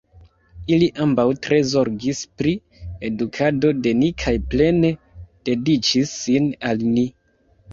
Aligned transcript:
Ili 0.75 0.85
ambaŭ 1.03 1.25
tre 1.47 1.59
zorgis 1.73 2.21
pri 2.39 2.53
edukado 3.09 3.73
de 3.83 3.93
ni 3.99 4.09
kaj 4.25 4.33
plene 4.55 4.91
dediĉis 5.51 6.19
sin 6.25 6.53
al 6.73 6.83
ni. 6.97 7.07